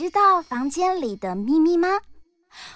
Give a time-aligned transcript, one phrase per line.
[0.00, 1.86] 知道房间里的秘密吗？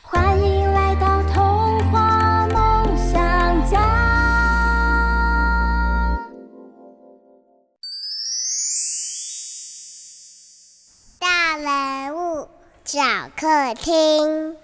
[0.03, 3.81] 欢迎来到童话梦想家。
[11.19, 12.47] 大人物
[12.85, 13.01] 小
[13.35, 14.55] 客厅。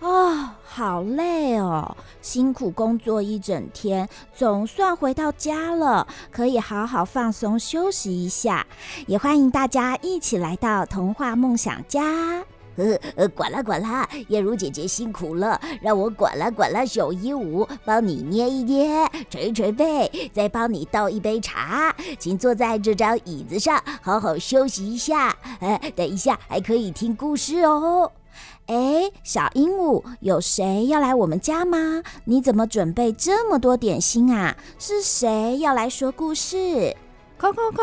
[0.00, 1.96] 哦，好累哦！
[2.22, 8.66] 辛苦工作一整天，总算回到家了，可以好好放松休息一下。
[9.06, 12.44] 也欢迎大家一起来到童话梦想家。
[12.76, 21.94] 呃呃，管啦管啦，燕如姐姐辛苦了，让我管啦管啦小鹦鹉，帮你捏一捏，捶捶背，再帮你倒一杯茶。
[22.18, 25.36] 请坐在这张椅子上，好好休息一下。
[25.60, 28.10] 呃，等一下还可以听故事哦。
[28.66, 32.02] 哎，小鹦鹉，有谁要来我们家吗？
[32.24, 34.56] 你怎么准备这么多点心啊？
[34.78, 36.96] 是谁要来说故事？
[37.36, 37.82] 扣扣扣，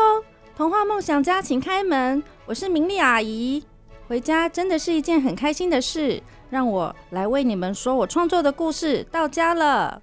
[0.56, 3.62] 童话梦想家，请开门，我是明丽阿姨。
[4.08, 9.06] 回家真的是一件很开心的事，让我来为你们说我创作的故事。
[9.10, 10.02] 到家了，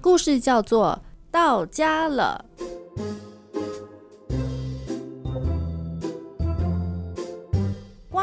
[0.00, 0.98] 故事叫做
[1.30, 2.42] 《到家了》。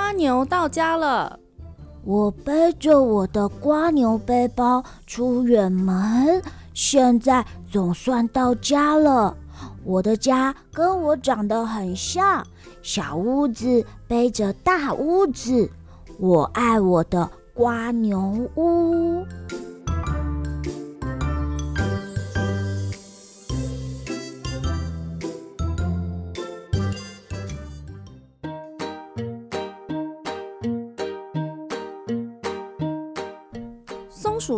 [0.07, 1.37] 瓜牛到家了，
[2.05, 6.41] 我背着我的瓜牛背包出远门，
[6.73, 9.35] 现在总算到家了。
[9.83, 12.41] 我的家跟我长得很像，
[12.81, 15.69] 小屋子背着大屋子。
[16.17, 19.25] 我爱我的瓜牛屋。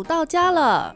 [0.09, 0.95] 到家了，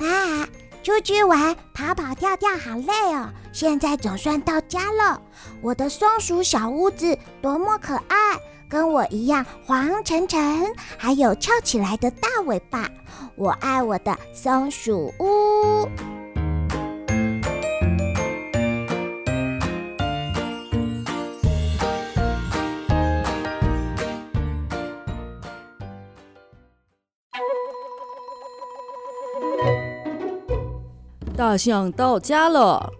[0.00, 0.48] 啊！
[0.82, 3.30] 出去玩，跑跑跳跳，好累哦！
[3.52, 5.22] 现在总算到家了。
[5.62, 8.16] 我的松鼠小屋子多么可爱，
[8.68, 12.88] 跟我一样黄澄澄，还有翘起来的大尾巴。
[13.36, 15.88] 我爱我的松鼠屋。
[31.38, 32.92] 大象到家了，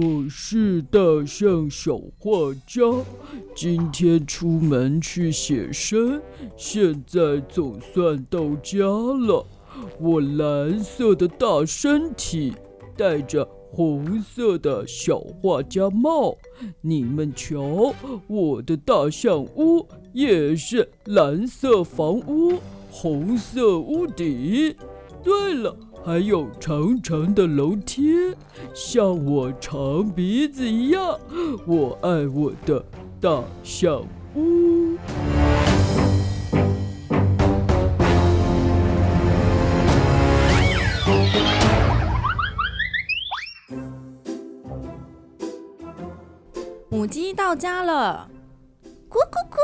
[0.00, 2.80] 我是大象小画家，
[3.52, 6.22] 今天出门去写生，
[6.56, 9.44] 现在总算到家了。
[9.98, 12.54] 我蓝色的大身体，
[12.96, 16.38] 戴着红色的小画家帽，
[16.80, 17.92] 你们瞧，
[18.28, 22.52] 我的大象屋也是蓝色房屋，
[22.88, 24.76] 红色屋顶。
[25.24, 25.76] 对了。
[26.06, 28.36] 还有长长的楼梯，
[28.74, 31.18] 像我长鼻子一样。
[31.66, 32.84] 我爱我的
[33.18, 34.02] 大象
[34.34, 34.98] 屋。
[46.90, 48.28] 母鸡到家了，
[49.08, 49.56] 咕咕咕，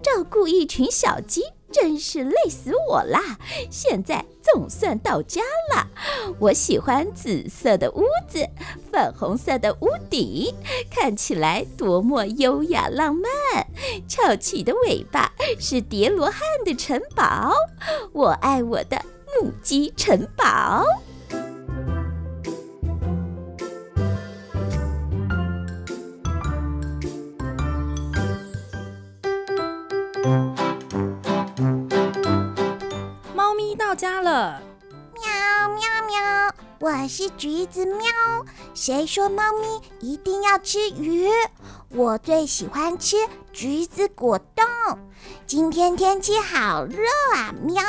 [0.00, 1.42] 照顾一群小鸡。
[1.72, 3.20] 真是累死我啦！
[3.68, 5.42] 现在总算到家
[5.74, 5.88] 了。
[6.38, 8.48] 我喜欢紫色的屋子，
[8.92, 10.54] 粉红色的屋顶，
[10.90, 13.66] 看起来多么优雅浪漫。
[14.08, 17.52] 翘起的尾巴是叠罗汉的城堡。
[18.12, 19.00] 我爱我的
[19.40, 20.84] 母鸡城堡。
[37.06, 38.04] 我是橘子喵。
[38.74, 41.30] 谁说猫咪一定要吃鱼？
[41.90, 43.16] 我最喜欢吃
[43.52, 44.66] 橘子果冻。
[45.46, 46.98] 今天天气好热
[47.36, 47.54] 啊！
[47.62, 47.80] 喵！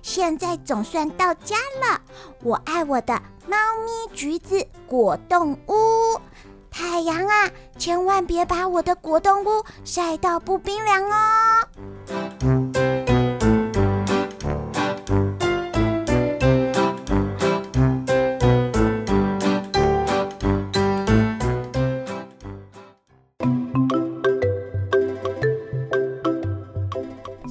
[0.00, 2.00] 现在总算到家了。
[2.42, 6.18] 我爱我的猫咪橘子果冻屋。
[6.70, 12.65] 太阳啊，千万别把我的果冻屋晒到不冰凉哦！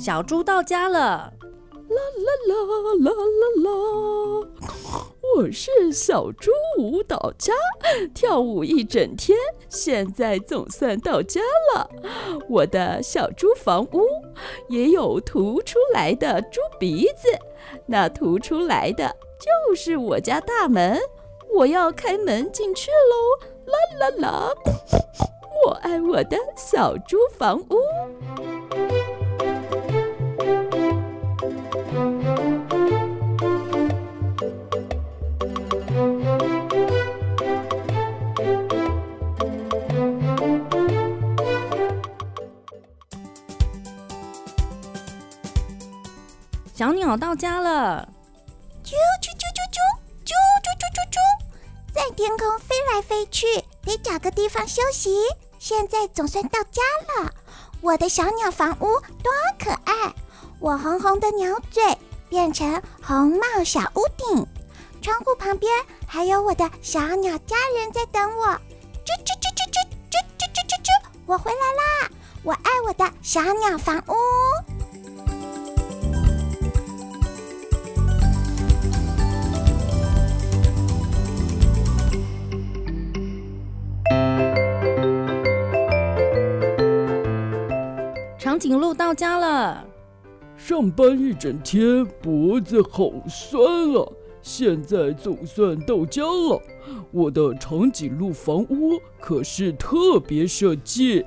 [0.05, 1.33] 小猪到家了，啦
[1.89, 2.53] 啦啦
[2.99, 4.47] 啦啦啦！
[5.35, 7.51] 我是小猪舞蹈家，
[8.13, 9.35] 跳舞一整天，
[9.67, 11.41] 现在总算到家
[11.73, 11.89] 了。
[12.47, 14.05] 我的小猪房屋
[14.69, 17.27] 也有凸出来的猪鼻子，
[17.87, 20.99] 那凸出来的就是我家大门。
[21.51, 23.47] 我要开门进去喽！
[23.65, 24.53] 啦啦啦！
[25.65, 28.54] 我爱我的小猪房屋。
[46.75, 48.05] 小鸟到家了，
[48.83, 48.89] 啾
[49.23, 49.79] 啾啾啾啾
[50.25, 53.45] 啾啾啾啾啾，在天空飞来飞去，
[53.81, 55.09] 得找个地方休息。
[55.57, 57.31] 现在总算到家了，
[57.79, 60.13] 我的小鸟房屋多可爱！
[60.59, 64.45] 我红红的鸟嘴变成红帽小屋顶，
[65.01, 65.71] 窗户旁边
[66.05, 68.47] 还有我的小鸟家人在等我。
[68.47, 69.79] 啾啾啾啾啾
[70.11, 70.89] 啾啾啾啾啾，
[71.25, 72.11] 我回来啦！
[72.43, 74.74] 我爱我的小鸟房屋。
[88.55, 89.85] 长颈鹿到家了，
[90.55, 93.61] 上班一整天，脖子好酸
[93.93, 94.07] 啊！
[94.41, 96.61] 现在总算到家了。
[97.11, 101.25] 我的长颈鹿房屋可是特别设计，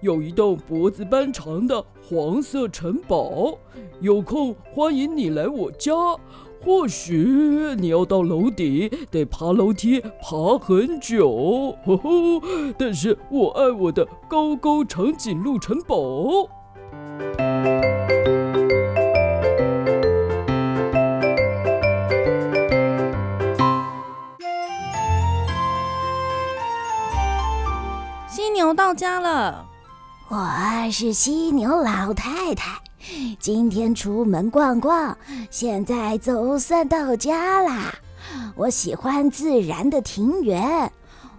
[0.00, 3.58] 有一栋脖子般长的黄色城堡。
[4.00, 5.92] 有空欢迎你来我家。
[6.64, 7.14] 或许
[7.78, 11.76] 你要到楼顶，得爬楼梯爬很久。
[11.84, 16.48] 呵呵，但是我爱我的高高长颈鹿城堡。
[28.90, 29.64] 到家了，
[30.28, 32.80] 我是犀牛老太太，
[33.38, 35.16] 今天出门逛逛，
[35.48, 37.94] 现在总算到家啦。
[38.56, 40.90] 我喜欢自然的庭园。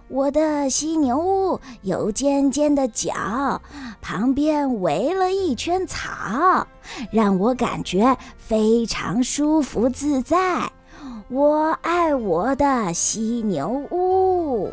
[0.08, 3.60] 我的犀牛屋有尖尖的角，
[4.00, 6.66] 旁边围了一圈草，
[7.10, 10.72] 让我感觉非常舒服自在。
[11.28, 14.72] 我爱我的犀牛屋。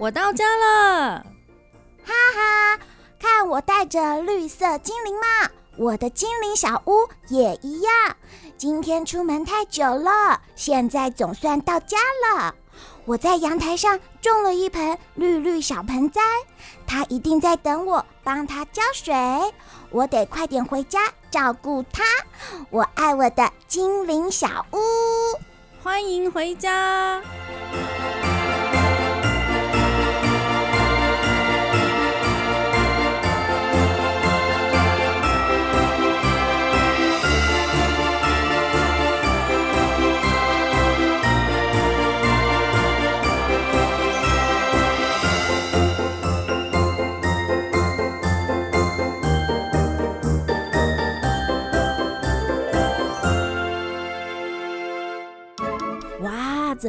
[0.00, 1.26] 我到家了，
[2.06, 2.80] 哈哈！
[3.20, 8.16] 看我戴着绿色精灵帽，我的精灵小屋也一样。
[8.56, 12.54] 今天出门太久了，现在总算到家了。
[13.04, 16.22] 我在阳台上种了一盆绿绿小盆栽，
[16.86, 19.14] 它一定在等我帮它浇水。
[19.90, 22.02] 我得快点回家照顾它。
[22.70, 24.78] 我爱我的精灵小屋，
[25.82, 27.20] 欢迎回家。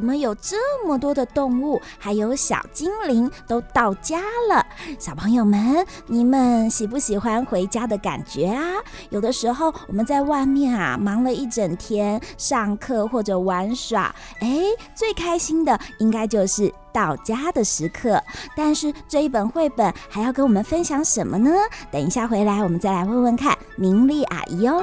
[0.01, 4.65] 怎么有这么多的动物，还有小精灵都到家了？
[4.97, 8.63] 小朋友们，你们喜不喜欢回家的感觉啊？
[9.11, 14.61] 有的时候我们在外面啊，忙了一整天，上课或者玩耍，哎，
[14.95, 18.19] 最开心的应该就是到家的时刻。
[18.57, 21.51] 但是这一本绘本还要跟我们分享什么呢？
[21.91, 24.81] 等一下回来，我们再来问问看明丽阿姨哦。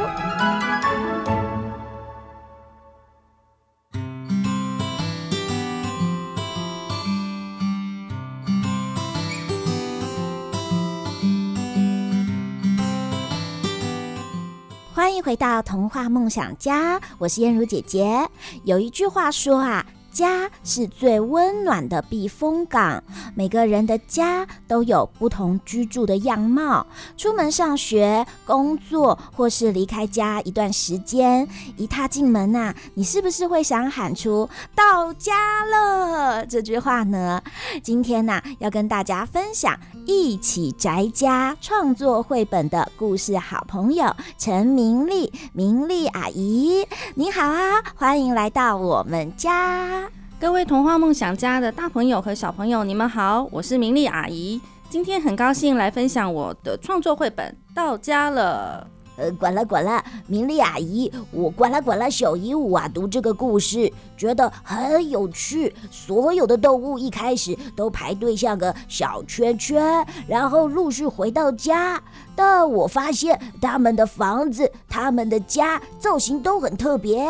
[14.99, 18.29] 欢迎回到童话梦想家，我是燕如姐姐。
[18.65, 19.87] 有一句话说啊，
[20.19, 23.01] 家是最温暖的避风港。
[23.37, 26.85] 每个人的家都有不同居住的样貌。
[27.17, 31.47] 出门上学、工作，或是离开家一段时间，
[31.77, 37.41] 一踏进门呐、你是不是会想喊出“到家了”这句话呢？
[37.81, 46.85] 今天呐、要跟大家分享一起宅家创作绘本的故事，好朋友陈明丽，明丽阿姨，
[47.15, 50.08] 你好啊，欢迎来到我们家。
[50.41, 58.87] 各位童话梦想家的大朋友和小朋友，你们好，我是明丽阿姨，今天很高兴来分享我的创作绘本《到家了》。
[59.19, 65.75] 呃，管啦管啦，明丽阿姨，我管啦管啦小鹦鹉啊，读这个故事觉得很有趣。
[65.91, 72.01] 所有的动物一开始都排队像个小圈圈，然后陆续回到家。
[72.37, 77.27] 但我发现他们的房子、他们的家造型都很特别。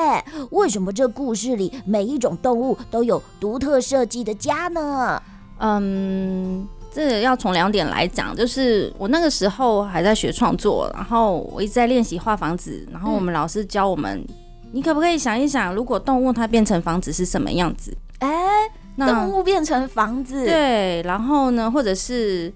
[0.50, 5.22] 为什么这故事里每一种动物都有独特设计的家呢？
[5.60, 6.68] 嗯。
[6.98, 14.34] 这要从两点来讲，就是我那个时候还在学创作，然后我一直在练习画房子，然后我们老师教我们，嗯、
[14.72, 17.96] 你可不可以想一想，如果动物它变成房子是什么样子？
[18.18, 18.28] 哎，
[18.96, 22.52] 那动物变成房子，对，然后呢，或者是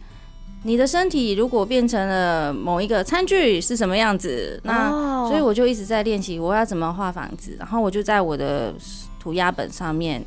[0.65, 4.61] 你的身体如果变成了某一个餐具是什么样子？
[4.65, 8.75] 那、哦、所以我就一直在练习我要怎么画房子，然后我就在我的
[9.21, 10.21] 涂鸦本上面。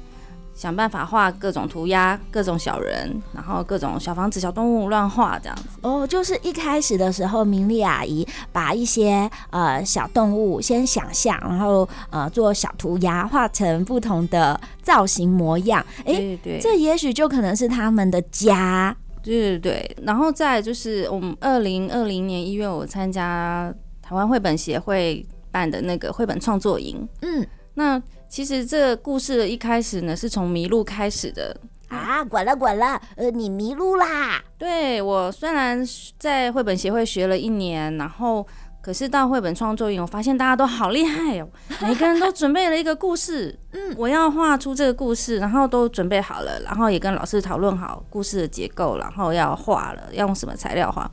[0.56, 5.64] 想办法画各种涂鸦，各种小人，然后各种小房子、小动物乱画这样子。
[5.82, 15.86] 哦，就是一开始的时候，明丽阿姨把一些呃小动物先想象，然后呃做小涂鸦，画成不同的造型模样。
[16.06, 18.96] 哎，对，对，这也许就可能是他们的家。
[19.22, 19.98] 对对对。
[20.04, 27.06] 然后再就是我们二零二零年一月，我参加台湾绘本协会办的那个绘本创作营。
[27.24, 28.02] 嗯，那。
[28.28, 31.56] 其实这个故事的一开始呢，是从迷路开始的
[31.88, 32.24] 啊！
[32.24, 34.42] 管了管了，呃，你迷路啦？
[34.58, 35.86] 对，我虽然
[36.18, 38.46] 在绘本协会学了一年，然后
[38.82, 41.48] 可是到绘本创作营，我发现大家都好厉害哦，
[41.82, 51.10] 每个人都准备了一个故事，嗯，我要画出这个故事，然后都准备好了，然后也跟老师讨论好故事的结构，然后要画了，要用什么材料画。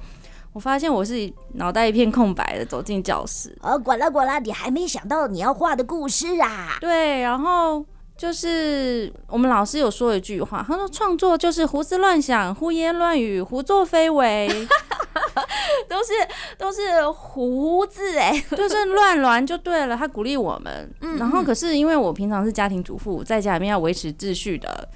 [0.52, 3.56] 我发现我是脑袋一片空白的走进教室。
[3.62, 6.76] 呃，管啦管啦，你还没想到你要画的故事啊？
[6.80, 7.84] 对，然后
[8.16, 14.46] 就是我们老师有说一句话，他说创作就是胡思乱想、胡言乱语、胡作非为，
[15.88, 16.12] 都是
[16.58, 19.96] 都是胡字哎， 就是乱乱就对了。
[19.96, 24.86] 他鼓励我们，嗯，然后可是因为我平常是家庭主妇，在家里面要维持秩序的。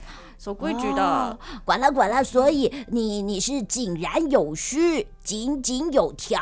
[0.47, 6.41] 守规矩的，哦、管了管了，所以你你是井然有序、井井有条，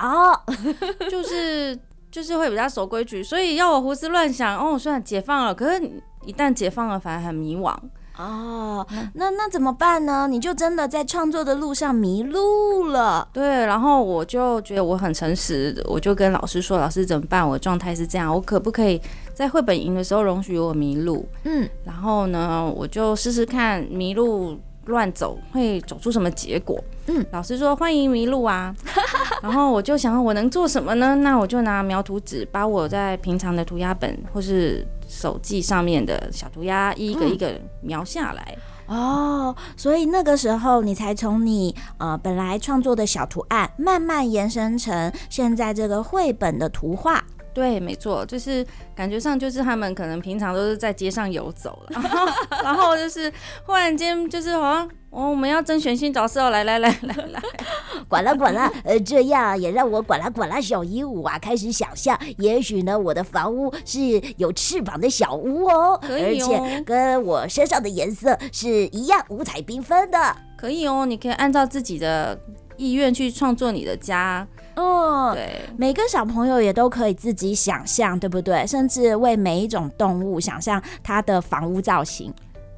[1.11, 1.79] 就是
[2.11, 4.79] 就是会比较守规矩，所以要我胡思乱想哦。
[4.79, 5.81] 虽然解放了，可是
[6.27, 7.75] 一旦解放了，反而很迷惘。
[8.19, 10.29] 哦，那那怎么办呢？
[10.29, 13.27] 你就真的在创作的路上迷路了。
[13.33, 17.49] 对，然后我就觉得我很诚实，我就跟老师说：“老师怎么办？
[17.49, 19.01] 我状态是这样，我可不可以
[19.35, 26.83] 在绘本营的时候容许我迷路？”嗯，然后呢，我就试试看迷路乱走会走出什么结果。
[27.07, 28.75] 嗯，老师说欢迎迷路啊。
[29.43, 31.15] 然后我就想我能做什么呢？
[31.17, 34.87] 那我就拿描图纸把我在平常的涂鸦本或是。
[35.07, 38.57] 手记上面的小涂鸦，一个一个描下来。
[38.89, 47.23] 嗯、哦，所以那个时候你才从你呃本来创作的小图案，慢慢延伸成现在这个绘本的图画。
[47.55, 52.27] 对，没错，就是感觉上就是他们可能平常都是在街上游走了，然后
[52.65, 53.33] 然后就是
[53.65, 57.41] 忽然间就是好像哦，我们要争选新角色，来来来来来，
[58.09, 64.01] 管了管了，呃，这样也让我管了管了小鹦鹉啊，开始想象，也许呢，我的房屋是
[64.37, 72.37] 有翅膀的小屋哦，可以哦，而且跟我身上的颜色是一样五彩缤纷的，可以哦，你可以按照自己的
[72.77, 74.45] 意愿去创作你的家。
[74.77, 78.67] 嗯，对，每个小朋友也都可以自己想象，对不对？
[78.67, 82.33] 甚至为每一种动物想象它的房屋造型，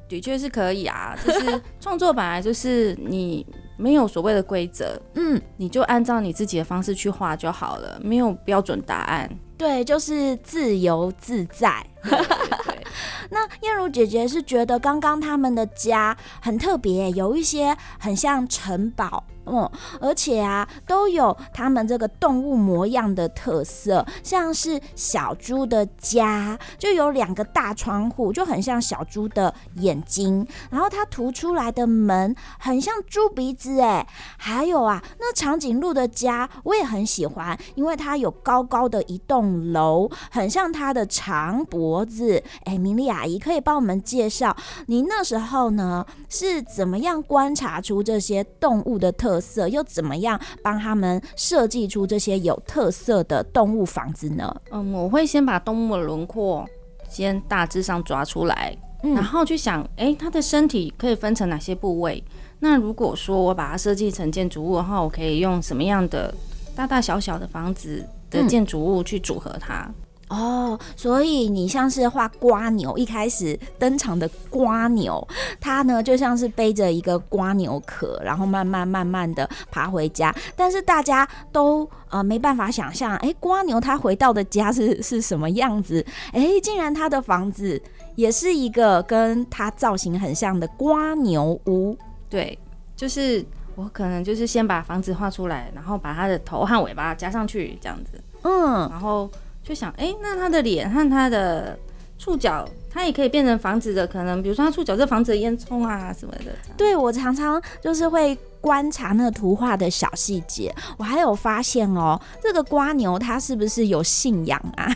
[0.07, 1.17] 的确是可以啊。
[1.25, 3.45] 就是 创作本来就是你
[3.77, 9.29] 没有所谓的规则，嗯，你就按照你自己的方式去画就好了，没有标准答案。
[9.57, 11.83] 对，就是自由自在。
[12.03, 12.77] 对对对
[13.29, 19.23] 那燕如姐姐是觉得刚刚他们的家很特别，有一些很像城堡。
[19.49, 34.05] 嗯，而且啊，都有他们这个动物模样的特色，像是小猪的家，就有两个大窗户，就很像小猪的眼睛，然后它涂出来的门很像猪鼻子，哎，
[34.37, 44.55] 还有啊，那长颈鹿的家我也很喜欢，因为它有高高的一栋楼，很像它的长脖子，哎，明丽阿姨可以帮我们介绍，
[44.87, 54.55] 你那时候呢是怎么样观察出这些动物的特色，又怎么样帮他们设计出这些有特色的动物房子呢？
[54.71, 56.67] 嗯，我会先把动物的轮廓
[57.09, 62.23] 先大致上抓出来，嗯、然后去想，哎、欸，它的身体可以分成哪些部位？
[62.59, 66.33] 那如果说我把它设计成建筑物的话，我可以用什么样的
[66.75, 69.83] 大大小小的房子的建筑物去组合它？
[69.87, 69.93] 嗯
[70.29, 75.25] 哦，所以你像是画瓜牛，一开始登场的瓜牛，
[75.61, 80.35] 它呢就像是背着一个瓜牛壳，然后慢慢慢慢的爬回家。
[80.53, 86.05] 但是大家都呃没办法想象，哎，瓜牛它回到的家是 是什么样子？
[86.33, 87.81] 哎，竟然它的房子
[88.15, 91.97] 也是一个跟它造型很像的瓜牛屋。
[92.29, 92.59] 对，
[92.97, 98.21] 就是我可能就是先把房子画出来，然后把它的头和尾巴加上去，这样子。
[98.41, 99.31] 嗯，然后。
[99.67, 101.77] 就想，哎、欸，那他的脸和他的
[102.17, 106.45] 触角，它也可以变成房子的可能，比如说他触角这房子的烟囱啊什么的。
[106.77, 110.73] 对，我常常就是会观察那个图画的小细节。
[110.97, 114.89] 我还有发现哦，这个瓜牛它是不是有信仰啊？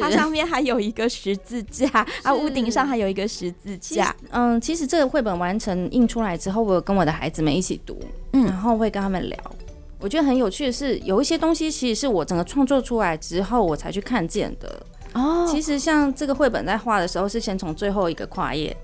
[0.00, 1.88] 它上面还有一个十字架，
[2.24, 4.14] 啊，屋顶上还有一个十字架。
[4.30, 7.96] 嗯，其实这个绘本完成印出来之后，我有跟我的孩子们一起读，
[8.32, 9.38] 嗯，然后会跟他们聊。
[10.02, 14.84] 我觉得很有趣的是，有一些东西其实是我整个创作出来之后，我才去看见的。
[15.14, 18.76] 哦，其实像这个绘本在画的时候，是先从最后一个跨页，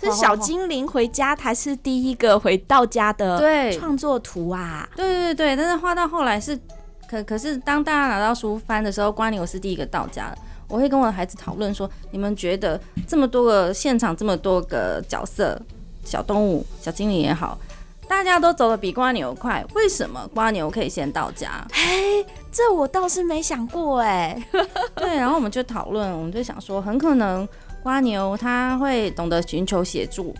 [0.00, 4.88] 是小精灵回家才是第一个回到家的对创作图啊。
[4.94, 6.56] 对对对，但是画到后来是
[7.08, 10.38] 可可是当大家拿到书翻的时候，蜗牛是第一个到家的。
[10.68, 15.60] 我会跟我的孩子讨论说，你们觉得这么多个现场，这么多个角色，
[16.04, 17.58] 小动物、小精灵也好。
[18.10, 21.64] 大家都走得比瓜牛快，为什么瓜牛可以先到家？
[21.72, 24.36] 嘿，这我倒是没想过哎。
[24.96, 27.48] 对，然后我们就讨论，我们就想说，很可能
[27.84, 30.34] 瓜牛他会懂得寻求协助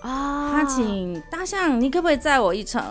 [0.00, 0.50] 啊。
[0.52, 2.82] 他请大象，你可不可以载我一程？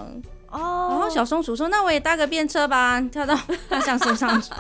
[0.52, 3.38] 哦，然后小松鼠说：“那我也搭个便车吧，跳到
[3.70, 4.52] 大象身上去。”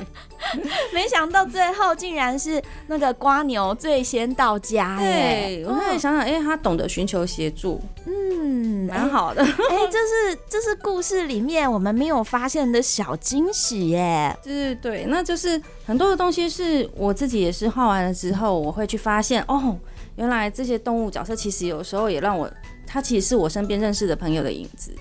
[0.93, 5.63] 没想到最后竟然是那个瓜牛最先到家耶！
[5.63, 9.43] 对，我后来想想，哎、欸，他懂得寻求协助，嗯，蛮好的。
[9.43, 14.35] 哎、欸，这是这是故事里面我们没有发现的小惊喜耶！
[14.43, 19.77] 对对对，那就是很多的东西是我自己也是画完了之后，我会去发现哦，
[20.15, 22.49] 原来这些动物角色其实有时候也让我，
[22.87, 24.91] 它其实是我身边认识的朋友的影子。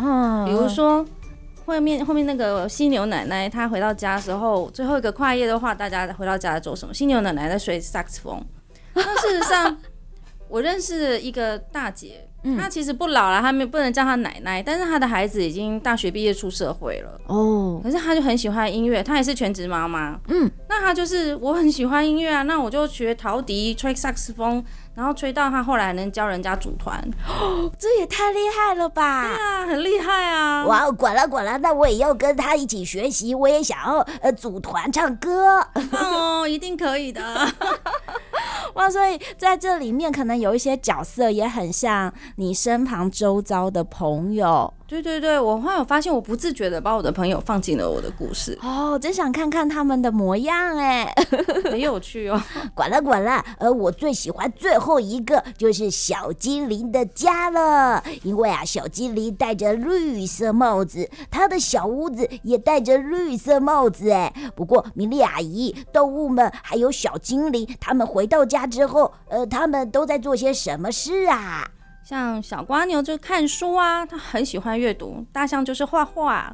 [0.00, 1.04] 嗯，比如说
[1.66, 6.92] 后面后面那个犀牛奶奶，她回到家的时候，最后一个跨页的话，大家回到家在做什么？
[6.94, 8.44] 犀牛奶奶在吹萨克斯风。
[8.94, 9.76] 那事实上，
[10.48, 12.26] 我认识的一个大姐。
[12.56, 17.78] 她其实不老了，她没不能叫她奶奶，但是她的孩子已经大学毕业出社会了哦。
[17.84, 20.18] 可是她就很喜欢音乐，她也是全职妈妈。
[20.28, 26.98] 嗯，那她就是我很喜欢音乐啊，那我就学陶笛，吹萨克斯风，然后吹到他后来能教人家组团。
[27.26, 29.22] 哦， 这也太厉害了吧！
[29.26, 30.66] 对啊，很厉害啊！
[30.66, 35.66] 哇，管了管了，那我也要跟他一起学习，我也想要呃组团唱歌。
[35.92, 37.22] 哦， 一定可以的。
[38.74, 44.72] 哇，所以在这里面可能有一些角色也很像你身旁周遭的朋友。
[44.90, 48.58] 对对对，我后来有发现，我不自觉的把我的朋友放进了我的故事。
[48.60, 51.14] 哦，真想看看他们的模样哎，
[51.70, 52.42] 很有趣哦。
[52.74, 64.34] 管了管了，而我最喜欢最后一个就是小精灵的家了，因为啊，小精灵戴着绿色帽子，他的小屋子也戴着绿色帽子哎。
[64.56, 71.70] 不过，米莉阿姨，动物们还有小精灵，他们回到家之后，呃，他们都在做些什么事啊？
[72.10, 76.52] 像小瓜牛就看书啊，他很喜欢阅读；大象就是画画。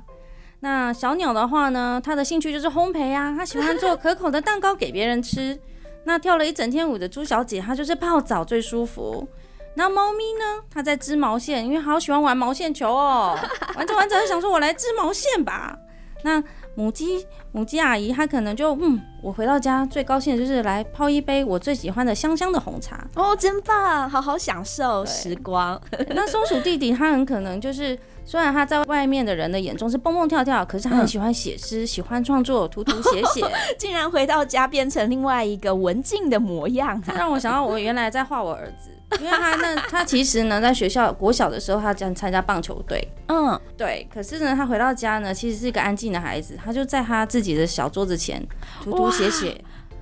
[0.60, 5.58] 那小鸟的话呢，它的兴趣就是烘焙啊，它喜欢做可口的蛋糕给别人吃。
[6.04, 9.26] 那跳了一整天舞的猪小姐，她就是泡澡最舒服。
[9.74, 13.34] 那猫咪呢，它在织毛线，因为好喜欢玩毛线球哦。
[13.76, 15.74] 玩着玩着，想说我来织毛线吧。
[16.22, 16.38] 那
[16.76, 23.02] 母鸡，母鸡阿姨，她可能就嗯，我回到家最高兴的就是来泡一杯我最喜欢的香香的红茶。
[23.14, 25.80] 哦，真棒，好好享受时光。
[26.10, 33.42] 那松鼠弟弟他很可能就是，虽然他在外面的人的眼中是蹦蹦跳跳，可是他很喜欢写诗，嗯、喜欢创作，涂涂写写，
[33.78, 38.90] 竟然回到家变成另外一个文静的模样，啊，让我想到我原来在画我儿子。
[39.20, 43.06] 因为他那他其实呢，在学校国小的时候，他将参加棒球队。
[43.28, 44.06] 嗯，对。
[44.12, 48.44] 可是呢，他回到家呢，其实是一个安静的孩子，他就在他自己的小桌子前
[48.82, 49.60] 涂涂写写。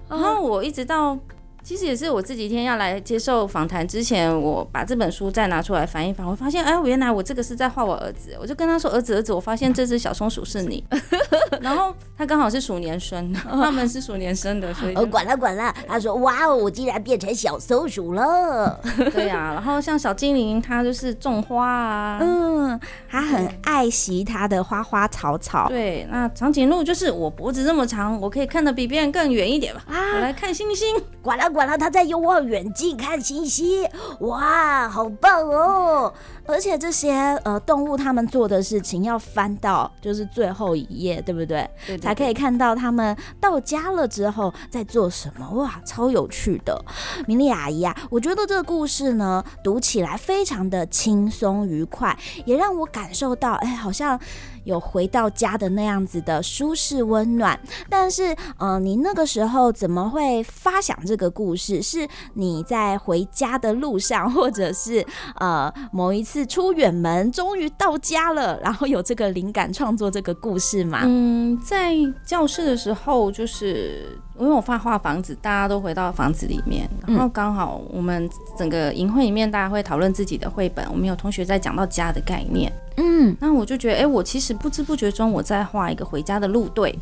[0.09, 1.19] 然后我一直到。
[1.65, 8.37] 其实也是我这几天要来接受访谈之前，我把这本书再拿出来翻一翻，我发现，哎，原来我这个是在画我儿子。
[8.39, 10.85] 我就跟他说：“儿子，儿子，我发现这只小松鼠是你。
[11.63, 14.95] ”然后他刚好是鼠年生， 他们是鼠年生的，所以……
[14.95, 15.75] 哦，管了管了。
[15.89, 18.79] 他说：“哇哦，我竟然变成小松鼠了。”
[19.15, 19.55] 对呀、啊。
[19.55, 25.69] 然后像小精灵，他就是种花啊，嗯，他很爱惜他的花花草草。
[25.71, 29.83] 对，那长颈鹿就是我脖子这么长，我可以看得比别人更远一点吧？
[29.89, 30.95] 啊，我来看星星。
[31.23, 31.54] 管了。
[31.55, 33.89] 管了，他在用望远镜看星星，
[34.21, 36.13] 哇，好棒哦！
[36.47, 37.15] 而且这些
[37.45, 41.71] 呃动物他们做的事情要翻到就是最后一页，对不对？
[41.87, 46.85] 对对对，才可以看到他们到家了之后在做什么，哇，超有趣的。
[47.27, 54.21] 明丽阿姨啊，我觉得这个故事呢读起来非常的轻松愉快，也让我感受到，哎，好像。
[54.65, 61.81] 有回到家的那样子的舒适温暖，但是，呃，你那个时候怎么会发想这个故事？
[61.81, 65.05] 是你在回家的路上，或者是
[65.37, 71.03] 呃某一次出远门，终于到家了，然后有这个灵感创作这个故事吗？
[71.05, 82.73] 嗯，在教室的时候，就是因为我画画房子，大家都回到房子里面，然后刚好我们整个营会里面，大家会讨论自己的绘本，我们有同学在讲到家的概念。
[82.97, 86.97] 嗯，那我就觉得，哎、欸，我其实不知不觉中我在画一个回家的路队。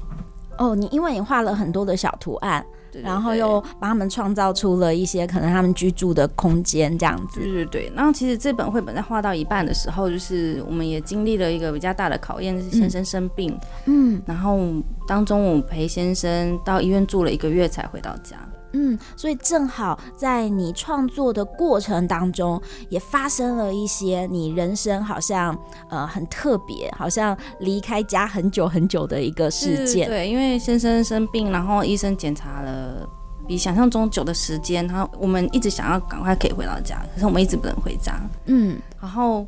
[0.59, 7.41] 哦，你因为你画了很多的小图案，对对对，然后又帮他们创造出了一些可能他们居住的空间，这样子。
[7.41, 7.93] 对对对。
[7.97, 13.59] 然后其实这本绘本在画到一半的时候，就是我们也经历了一个比较大的考验，就是先生生病。
[13.87, 14.21] 嗯。
[14.27, 14.61] 然后
[15.09, 18.37] 当中我陪先生到医院住了一个月才回到家。
[18.73, 25.57] 嗯，所以正好在你创作的过程当中，也发生了一些你人生好像
[25.91, 30.09] 呃很特别，好像离开家很久很久的一个事件。
[30.09, 33.09] 对，因为先生生病，然后医生检查了
[33.47, 38.21] 比想象中久的时间，然后我们一直想要赶快可以回到家，可是我们一直不能回家。
[38.47, 39.47] 嗯，然后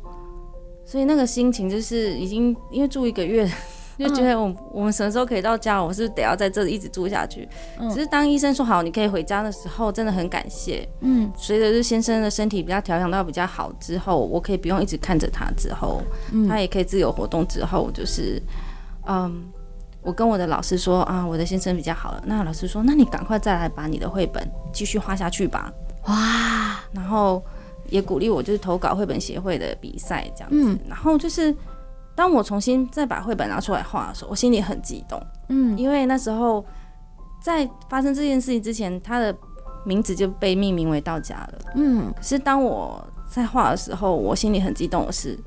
[0.85, 3.49] 所以那个心情就是已经因为住一个月。
[3.97, 5.81] 就觉得我我们什么时候可以到家？
[5.81, 7.47] 我是不是得要在这里一直住下去？
[7.79, 10.87] 嗯，只是当医生说好你可以回家的时候，真的很感谢。
[10.99, 18.41] 嗯，随着这先生的身体比较调养到比较好之后，我可以不用一直看着他之后，嗯，他也可以自由活动之后，就是，
[19.07, 19.45] 嗯，
[20.01, 22.23] 我跟我的老师说啊，我的先生比较好了。
[22.25, 25.71] 那老师说，那你赶快再来把你的绘本继续画下去吧。
[26.07, 27.41] 哇，然后
[27.89, 31.55] 也鼓励我就是投稿绘本协会的比赛这样子，嗯，然后就是。
[32.15, 36.65] 当我重新再把绘本拿出来画的时候，我心里很激动，嗯，因为那时候
[37.41, 39.35] 在发生这件事情之前，他的
[39.85, 42.11] 名字就被命名为到家了，嗯。
[42.15, 45.37] 可是当我在画的时候，我心里很激动的是，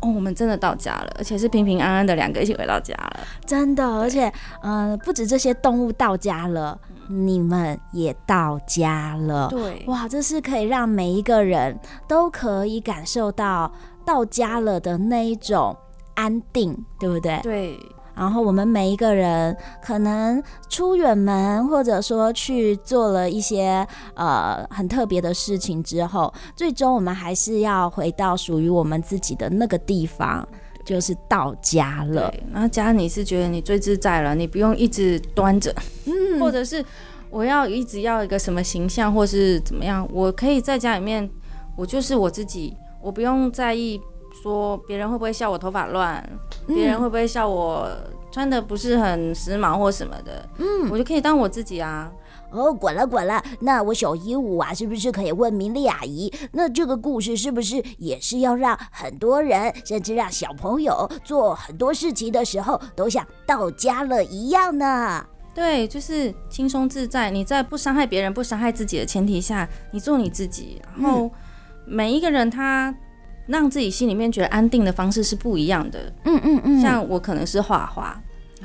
[0.00, 3.84] 哦，我们真的到家了，而且是平平安安的两个一起回到家了，真的。
[3.84, 4.32] 而且，
[4.62, 13.72] 嗯、呃，不止这些动物到家了，你们也到家了，对，哇，这是可以让每一个人都可以感受到
[14.06, 15.76] 到家了的那一种。
[16.18, 17.38] 安定，对不对？
[17.42, 17.78] 对。
[18.16, 30.44] 然后我们每一个人可能出远门，或者说去做了一些呃很特别的事情之后，最终我们还是要回到属于我们自己的那个地方，
[30.84, 32.34] 就是到家了。
[32.52, 35.72] 然后家你是觉得你最自在了，你不用一直端着，
[36.06, 36.84] 嗯，或者是
[37.30, 41.30] 我要一直要一个什么形象，或是怎么样，我可以在家里面，
[41.76, 44.00] 我就是我自己，我不用在意。
[44.42, 46.22] 说别人会不会笑我头发乱？
[46.66, 47.88] 别人会不会笑我
[48.30, 50.48] 穿的不是很时髦或什么的？
[50.58, 52.10] 嗯，我就可以当我自己啊。
[52.50, 56.32] 哦，滚了滚了，那我小鹦鹉啊，是不是可以问明丽阿姨？
[56.52, 65.26] 那这个故事是不是也是要让很多人，甚至让小朋友做很多事情的时候，都像到家了一样呢？
[65.54, 67.30] 对，就是轻松自在。
[67.30, 70.80] 你在不伤害别人、不伤害自己的前提下，你做你自己。
[70.96, 71.30] 然后
[71.84, 72.94] 每一个人他。
[73.48, 76.12] 让自己心里面觉得安定的方式是不一样的。
[76.24, 78.20] 嗯嗯嗯，像我可能是画画，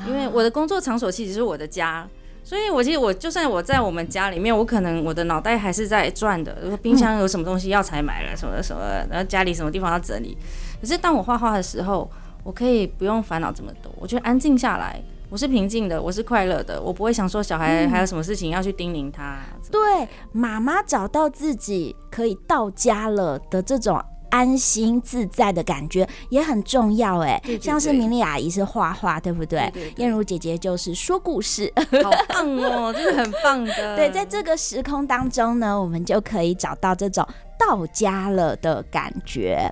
[0.08, 2.08] 因为我的工作场所其实是我的家，
[2.43, 10.38] 所以我其实我就算我在我们家里面，我可能我的脑袋还是在转的，如果冰箱有什么东西要采买了什么什么，然后家里什么地方要整理。
[10.82, 12.10] 可是当我画画的时候，
[12.43, 19.38] 我可以不用烦恼这么多，我觉得安静下来，我是平静的，我是快乐的，我不会想说小孩还有什么事情要去叮咛他。
[19.72, 19.80] 对，
[20.34, 24.04] 妈妈找到自己可以到家了的这种。
[24.34, 27.39] 安心自在的感觉也很重要哎。
[27.62, 31.72] 像是明丽阿姨是画画，对不对，燕如姐姐就是说故事，
[32.04, 33.74] 好棒哦， 真的很棒的。
[33.96, 37.24] 对，在这个时空当中呢，我们就可以找到这种
[37.60, 39.72] 到家了的感觉。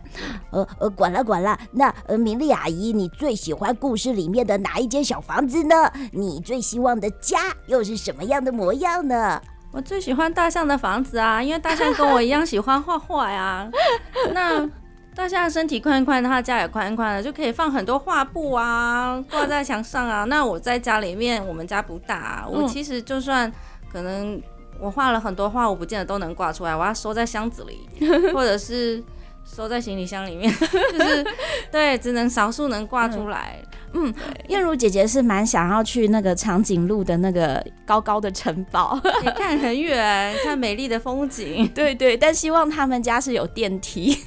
[0.52, 5.92] 呃呃，管了管了，那呃，明丽阿姨，你最喜欢故事里面的哪一间小房子呢？
[6.12, 9.42] 你最希望的家又是什么样的模样呢？
[9.72, 13.70] 我最喜欢大象的房子啊， 因为大象跟我一样喜欢画画呀。
[14.34, 14.70] 那
[15.16, 20.24] 大象身体宽宽的，他家也宽宽的，就可以放很多画布啊，挂在墙上啊。
[20.30, 23.52] 那我在家里面，我们家不大啊，我其实就算
[23.92, 24.42] 可能
[24.80, 27.88] 我画了很多画，我不见得都能挂出来，我要收在箱子里，
[28.34, 29.04] 或者是
[29.46, 31.26] 收在行李箱里面， 就是
[31.72, 33.62] 对，只能少数能挂出来。
[33.94, 34.14] 嗯，
[34.48, 41.68] 燕如姐姐是蛮想要去那个长颈鹿的那个高高的城堡， 你看很远，看美丽的风景。
[41.76, 44.18] 对对，但希望他们家是有电梯，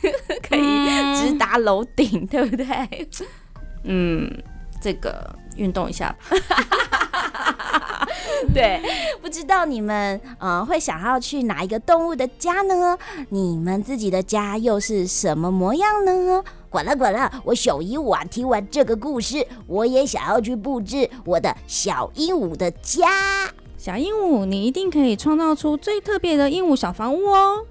[0.47, 3.09] 可以直达楼顶，嗯、对不对？
[3.85, 4.31] 嗯，
[4.83, 6.37] 这个运动一下吧。
[8.55, 8.81] 对，
[9.21, 12.97] 不知道你们呃会想要去哪一个动物的家呢？
[13.31, 16.43] 你们自己的家又是什么模样呢？
[16.71, 23.09] 管了管了，我小鹦鹉啊，听完这个故事，我也想要去布置我的小鹦鹉的家。
[23.79, 27.65] 小鹦鹉，你一定可以创造出最特别的鹦鹉小房屋哦。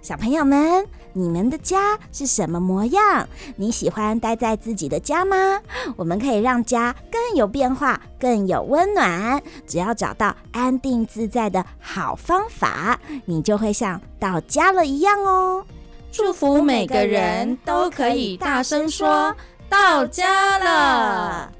[0.00, 3.28] 小朋友们，你们的家是什么模样？
[3.56, 5.60] 你喜欢待在自己的家吗？
[5.96, 9.42] 我们可以让家更有变化，更有温暖。
[9.66, 15.64] 只要找到安定自在的好方法，你就会像到家了一样哦。
[16.10, 19.34] 祝福每个人都可以大声说
[19.68, 21.52] ：“到家了。”